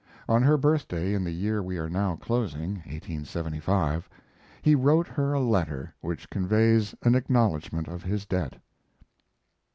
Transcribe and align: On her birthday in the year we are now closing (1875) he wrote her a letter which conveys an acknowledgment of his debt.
On 0.27 0.41
her 0.41 0.57
birthday 0.57 1.13
in 1.13 1.23
the 1.23 1.29
year 1.31 1.61
we 1.61 1.77
are 1.77 1.87
now 1.87 2.15
closing 2.15 2.77
(1875) 2.89 4.09
he 4.63 4.73
wrote 4.73 5.07
her 5.07 5.33
a 5.33 5.39
letter 5.39 5.93
which 6.01 6.27
conveys 6.31 6.95
an 7.03 7.13
acknowledgment 7.13 7.87
of 7.87 8.01
his 8.01 8.25
debt. 8.25 8.55